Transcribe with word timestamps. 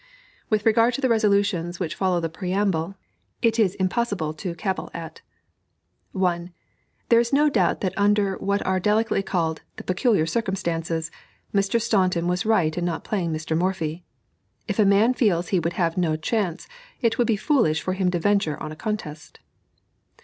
With 0.49 0.65
regard 0.65 0.95
to 0.95 1.01
the 1.01 1.09
resolutions 1.09 1.79
which 1.79 1.93
follow 1.93 2.19
the 2.19 2.27
preamble, 2.27 2.95
it 3.43 3.59
is 3.59 3.75
impossible 3.75 4.33
to 4.33 4.55
cavil 4.55 4.89
at. 4.95 5.21
(1.) 6.11 6.51
There 7.09 7.19
is 7.19 7.31
no 7.31 7.49
doubt 7.51 7.81
that 7.81 7.95
under 7.95 8.35
what 8.39 8.65
are 8.65 8.79
delicately 8.79 9.21
called 9.21 9.61
"the 9.75 9.83
peculiar 9.83 10.25
circumstances," 10.25 11.11
Mr. 11.53 11.79
Staunton 11.79 12.25
was 12.25 12.47
right 12.47 12.75
in 12.75 12.83
not 12.83 13.03
playing 13.03 13.31
Mr. 13.31 13.55
Morphy. 13.55 14.03
If 14.67 14.79
a 14.79 14.85
man 14.85 15.13
feels 15.13 15.49
he 15.49 15.59
would 15.59 15.73
have 15.73 15.97
no 15.99 16.15
chance, 16.15 16.67
it 17.01 17.19
would 17.19 17.27
be 17.27 17.37
foolish 17.37 17.79
for 17.83 17.93
him 17.93 18.09
to 18.09 18.17
venture 18.17 18.57
on 18.57 18.71
a 18.71 18.75
contest. 18.75 19.39